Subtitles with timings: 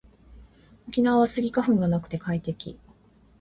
[0.87, 2.79] 沖縄はスギ花粉がなくて快適